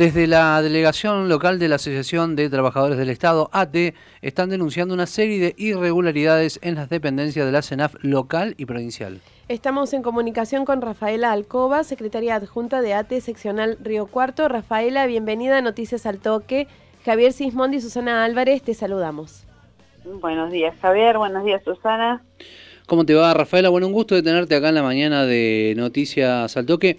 [0.00, 3.92] Desde la delegación local de la Asociación de Trabajadores del Estado, ATE,
[4.22, 9.20] están denunciando una serie de irregularidades en las dependencias de la CENAF local y provincial.
[9.48, 14.48] Estamos en comunicación con Rafaela Alcoba, secretaria adjunta de ATE seccional Río Cuarto.
[14.48, 16.66] Rafaela, bienvenida a Noticias al Toque.
[17.04, 19.44] Javier Sismondi y Susana Álvarez, te saludamos.
[20.06, 21.18] Buenos días, Javier.
[21.18, 22.22] Buenos días, Susana.
[22.86, 23.68] ¿Cómo te va, Rafaela?
[23.68, 26.98] Bueno, un gusto de tenerte acá en la mañana de Noticias al Toque.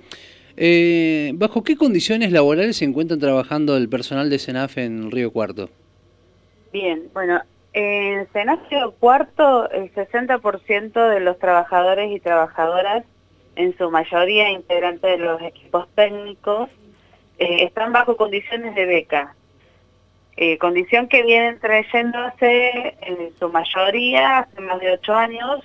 [0.57, 5.69] Eh, ¿Bajo qué condiciones laborales se encuentran trabajando el personal de CENAF en Río Cuarto?
[6.73, 7.41] Bien, bueno,
[7.73, 13.05] en CENAF Río Cuarto el 60% de los trabajadores y trabajadoras,
[13.55, 16.69] en su mayoría integrantes de los equipos técnicos,
[17.37, 19.35] eh, están bajo condiciones de beca.
[20.37, 25.59] Eh, condición que vienen trayéndose en su mayoría hace más de 8 años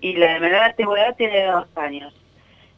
[0.00, 2.14] y la de menor antigüedad tiene 2 años.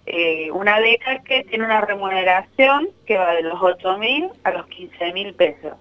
[0.08, 4.66] Eh, una beca que tiene una remuneración que va de los 8 mil a los
[4.68, 5.74] 15 mil pesos.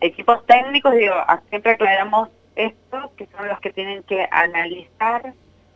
[0.00, 1.14] Equipos técnicos, digo,
[1.50, 5.34] siempre aclaramos esto, que son los que tienen que analizar,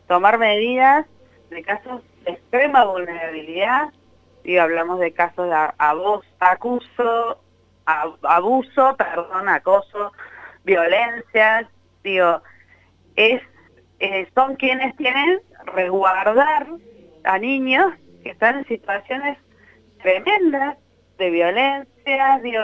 [0.09, 1.07] tomar medidas
[1.51, 3.91] de casos de extrema vulnerabilidad,
[4.43, 7.41] digo, hablamos de casos de abuso, acuso,
[8.23, 10.13] abuso, perdón, acoso,
[10.65, 11.67] violencias,
[12.03, 12.41] digo,
[13.17, 13.43] es,
[13.99, 16.67] eh, son quienes tienen resguardar
[17.25, 17.93] a niños
[18.23, 19.39] que están en situaciones
[20.03, 20.77] tremendas
[21.19, 22.41] de violencia.
[22.43, 22.63] Digo,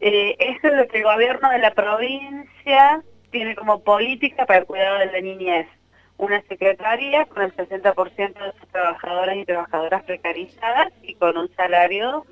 [0.00, 4.66] eh, eso es lo que el gobierno de la provincia tiene como política para el
[4.66, 5.66] cuidado de la niñez.
[6.16, 12.26] Una secretaría con el 60% de sus trabajadoras y trabajadoras precarizadas y con un salario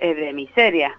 [0.00, 0.98] eh, de miseria.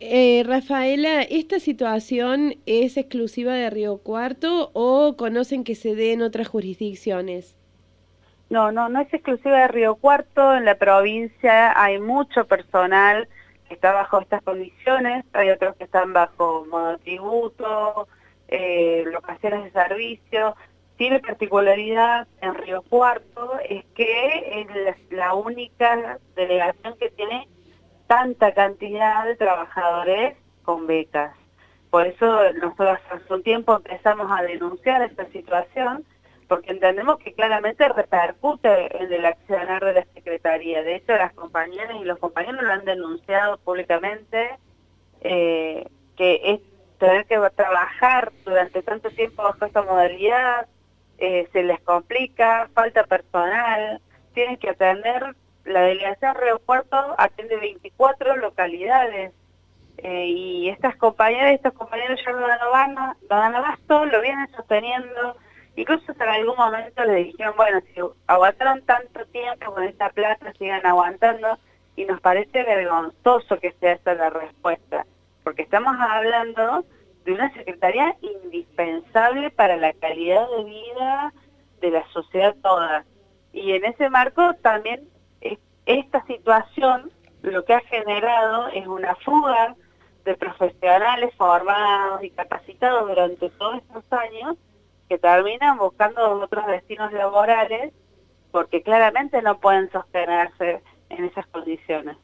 [0.00, 6.22] Eh, Rafaela, ¿esta situación es exclusiva de Río Cuarto o conocen que se dé en
[6.22, 7.56] otras jurisdicciones?
[8.54, 13.28] No, no, no es exclusiva de Río Cuarto, en la provincia hay mucho personal
[13.66, 18.06] que está bajo estas condiciones, hay otros que están bajo monotributo,
[18.46, 20.54] eh, locaciones de servicio.
[20.96, 27.48] Tiene particularidad en Río Cuarto es que es la única delegación que tiene
[28.06, 31.34] tanta cantidad de trabajadores con becas.
[31.90, 36.04] Por eso nosotros hace un tiempo empezamos a denunciar esta situación
[36.44, 40.82] porque entendemos que claramente repercute en el accionar de la Secretaría.
[40.82, 44.58] De hecho, las compañeras y los compañeros lo han denunciado públicamente,
[45.20, 46.60] eh, que es
[46.98, 50.66] tener que trabajar durante tanto tiempo bajo esta modalidad,
[51.18, 54.00] eh, se les complica, falta personal,
[54.32, 55.34] tienen que atender,
[55.64, 59.32] la delegación Río Puerto atiende 24 localidades,
[59.98, 62.46] eh, y estas compañeras estos compañeros ya no
[63.28, 65.36] dan abasto, lo vienen sosteniendo,
[65.76, 70.86] Incluso en algún momento le dijeron, bueno, si aguantaron tanto tiempo con esta plata, sigan
[70.86, 71.58] aguantando,
[71.96, 75.06] y nos parece vergonzoso que sea esa la respuesta,
[75.42, 76.84] porque estamos hablando
[77.24, 81.32] de una secretaría indispensable para la calidad de vida
[81.80, 83.04] de la sociedad toda.
[83.52, 85.08] Y en ese marco también
[85.86, 87.10] esta situación
[87.42, 89.76] lo que ha generado es una fuga
[90.24, 94.56] de profesionales formados y capacitados durante todos estos años
[95.14, 97.92] que terminan buscando otros destinos laborales
[98.50, 102.16] porque claramente no pueden sostenerse en esas condiciones.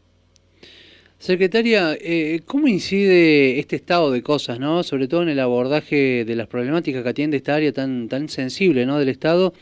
[1.19, 4.83] Secretaria, eh, ¿cómo incide este estado de cosas, no?
[4.83, 8.87] sobre todo en el abordaje de las problemáticas que atiende esta área tan, tan sensible
[8.87, 8.99] ¿no?
[8.99, 9.53] del Estado,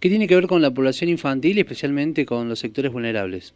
[0.00, 3.54] que tiene que ver con la población infantil y especialmente con los sectores vulnerables?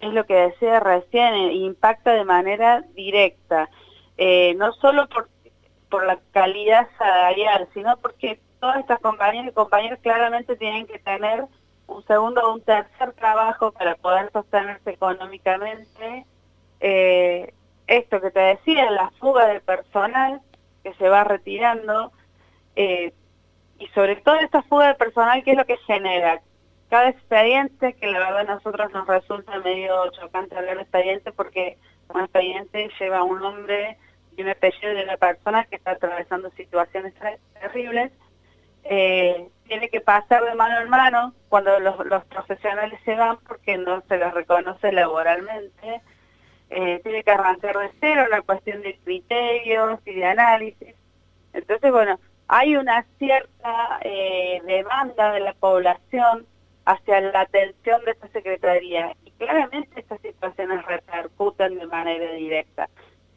[0.00, 3.70] Es lo que decía recién, eh, impacta de manera directa,
[4.18, 5.28] eh, no solo por
[5.90, 11.44] por la calidad salarial, sino porque todas estas compañeras y compañeros claramente tienen que tener
[11.86, 16.24] un segundo o un tercer trabajo para poder sostenerse económicamente.
[16.80, 17.52] Eh,
[17.86, 20.40] esto que te decía, la fuga de personal
[20.84, 22.12] que se va retirando,
[22.76, 23.12] eh,
[23.78, 26.40] y sobre todo esta fuga de personal, ¿qué es lo que genera?
[26.88, 31.78] Cada expediente, que la verdad a nosotros nos resulta medio chocante hablar de expediente porque
[32.08, 33.98] un expediente lleva un nombre
[34.40, 37.14] un apellido de una persona que está atravesando situaciones
[37.60, 38.12] terribles,
[38.84, 44.02] eh, tiene que pasar de mano en mano cuando los, profesionales se van porque no
[44.08, 46.00] se les reconoce laboralmente,
[46.70, 50.94] eh, tiene que arrancar de cero la cuestión de criterios y de análisis.
[51.52, 56.46] Entonces, bueno, hay una cierta eh, demanda de la población
[56.84, 62.88] hacia la atención de esta Secretaría y claramente estas situaciones repercuten de manera directa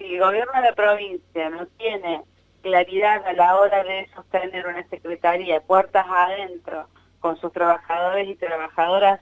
[0.04, 2.24] si el gobierno de la provincia no tiene
[2.62, 6.88] claridad a la hora de sostener una secretaría puertas adentro
[7.22, 9.22] con sus trabajadores y trabajadoras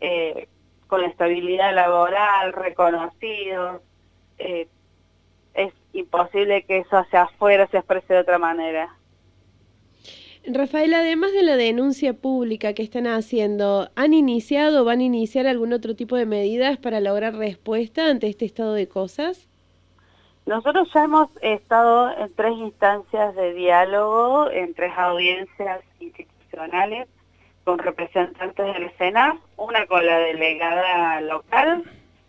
[0.00, 0.48] eh,
[0.86, 3.82] con estabilidad laboral, reconocidos.
[4.38, 4.68] Eh,
[5.52, 8.96] es imposible que eso hacia afuera se exprese de otra manera.
[10.46, 15.46] Rafael, además de la denuncia pública que están haciendo, ¿han iniciado o van a iniciar
[15.46, 19.46] algún otro tipo de medidas para lograr respuesta ante este estado de cosas?
[20.46, 27.08] Nosotros ya hemos estado en tres instancias de diálogo, en tres audiencias institucionales
[27.64, 31.84] con representantes del SENAF, una con la delegada local,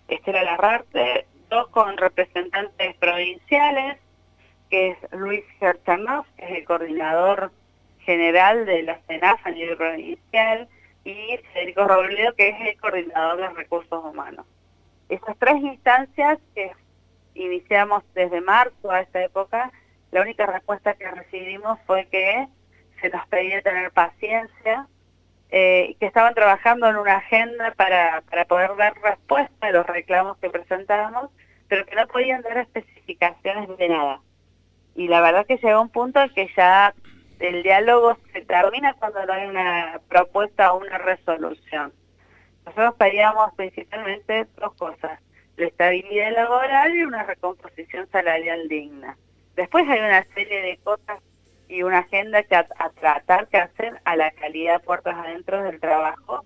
[0.07, 3.97] Estela Larrarte, dos con representantes provinciales,
[4.69, 7.51] que es Luis Gerchanov, que es el coordinador
[7.99, 10.67] general de la SENAF a nivel provincial,
[11.03, 14.45] y Federico Robledo, que es el coordinador de recursos humanos.
[15.09, 16.71] Esas tres instancias que
[17.35, 19.71] iniciamos desde marzo a esta época,
[20.11, 22.47] la única respuesta que recibimos fue que
[23.01, 24.87] se nos pedía tener paciencia,
[25.49, 30.37] eh, que estaban trabajando en una agenda para, para poder dar respuesta a los reclamos
[30.37, 31.29] que presentábamos,
[31.67, 34.21] pero que no podían dar especificaciones de nada.
[34.95, 36.93] Y la verdad que llegó un punto en que ya
[37.39, 41.93] el diálogo se termina cuando no hay una propuesta o una resolución.
[42.65, 45.19] Nosotros pedíamos principalmente dos cosas,
[45.57, 49.17] la estabilidad laboral y una recomposición salarial digna.
[49.55, 51.19] Después hay una serie de cosas
[51.67, 52.65] y una agenda que a,
[52.99, 56.43] tratar que hacer a la calidad puertas adentro del trabajo,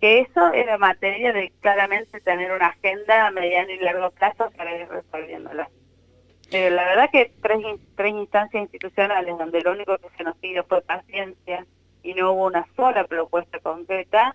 [0.00, 4.76] que eso era materia de claramente tener una agenda a mediano y largo plazo para
[4.76, 5.68] ir resolviéndola.
[6.50, 7.58] Pero la verdad que tres,
[7.94, 11.64] tres instancias institucionales donde lo único que se nos pidió fue paciencia
[12.02, 14.34] y no hubo una sola propuesta concreta,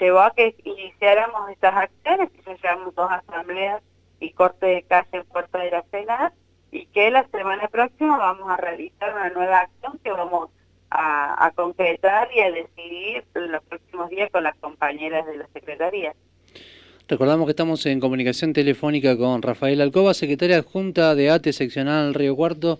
[0.00, 3.82] llevó a que iniciáramos estas acciones, que ya llevamos dos asambleas
[4.20, 6.32] y corte de calle en Puerto de la Cena,
[6.70, 10.50] y que la semana próxima vamos a realizar una nueva acción que vamos
[10.90, 16.14] a, concretar y a decidir los próximos días con las compañeras de la Secretaría.
[17.08, 22.36] Recordamos que estamos en comunicación telefónica con Rafaela Alcoba, secretaria adjunta de ATE seccional Río
[22.36, 22.78] Cuarto.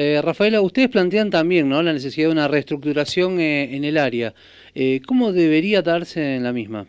[0.00, 1.82] Eh, Rafaela, ustedes plantean también ¿no?
[1.82, 4.32] la necesidad de una reestructuración eh, en el área.
[4.72, 6.86] Eh, ¿Cómo debería darse en la misma?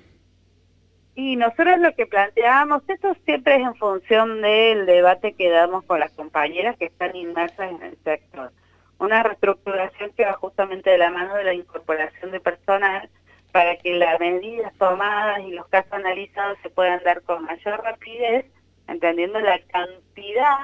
[1.16, 6.00] Y nosotros lo que planteamos, esto siempre es en función del debate que damos con
[6.00, 8.52] las compañeras que están inmersas en el sector.
[9.00, 13.10] Una reestructuración que va justamente de la mano de la incorporación de personal
[13.52, 18.46] para que las medidas tomadas y los casos analizados se puedan dar con mayor rapidez,
[18.88, 20.60] entendiendo la cantidad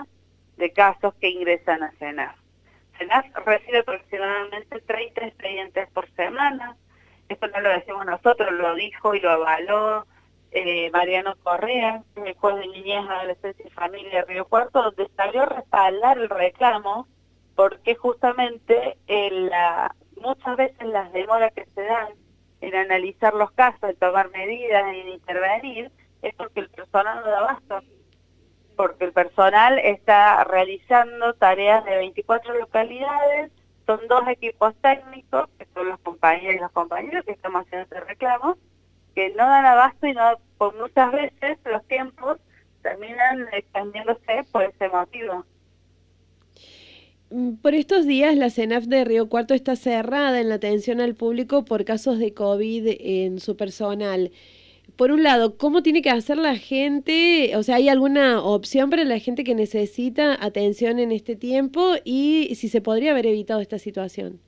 [0.58, 2.38] de casos que ingresan a SENAF.
[2.98, 6.78] SENAF recibe aproximadamente 30 expedientes por semana.
[7.28, 10.06] Esto no lo decimos nosotros, lo dijo y lo avaló
[10.52, 15.42] eh, Mariano Correa, el juez de niñez, adolescencia y familia de Río Cuarto, donde salió
[15.42, 17.08] a respaldar el reclamo
[17.56, 22.10] porque justamente la, muchas veces las demoras que se dan
[22.62, 25.92] en analizar los casos, en tomar medidas, en intervenir,
[26.22, 27.82] es porque el personal no da abasto,
[28.76, 33.52] porque el personal está realizando tareas de 24 localidades,
[33.86, 38.00] son dos equipos técnicos, que son los compañeros y los compañeros que estamos haciendo este
[38.02, 38.58] reclamo,
[39.14, 42.38] que no dan abasto y no, por muchas veces los tiempos
[42.82, 45.46] terminan extendiéndose por ese motivo.
[47.30, 51.16] Mm, por estos días la CENAF de Río Cuarto está cerrada en la atención al
[51.16, 54.32] público por casos de COVID en su personal.
[54.98, 57.52] Por un lado, ¿cómo tiene que hacer la gente?
[57.58, 61.96] O sea, ¿hay alguna opción para la gente que necesita atención en este tiempo?
[62.06, 64.40] Y si se podría haber evitado esta situación.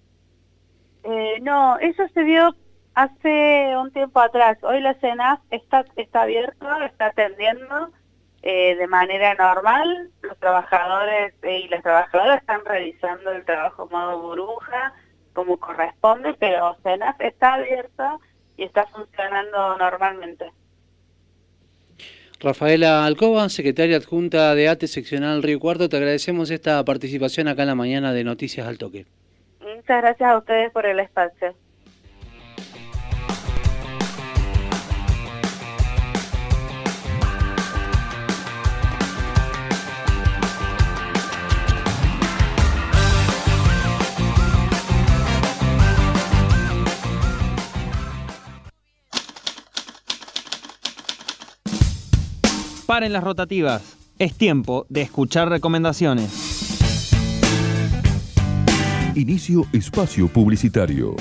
[1.04, 2.56] Eh, no, eso se vio
[2.94, 4.58] hace un tiempo atrás.
[4.64, 7.90] Hoy la CENAF está, está abierto, está atendiendo
[8.42, 10.12] eh, de manera normal.
[10.22, 14.94] Los trabajadores eh, y las trabajadoras están realizando el trabajo modo burbuja
[15.34, 18.18] como corresponde, pero CENAF está abierta
[18.58, 20.52] y está funcionando normalmente.
[22.40, 27.70] Rafaela Alcoba, secretaria adjunta de ATE Seccional Río Cuarto, te agradecemos esta participación acá en
[27.70, 29.06] la mañana de Noticias al Toque.
[29.60, 31.56] Muchas gracias a ustedes por el espacio.
[52.88, 53.98] Paren las rotativas.
[54.18, 57.12] Es tiempo de escuchar recomendaciones.
[59.14, 61.18] Inicio espacio publicitario.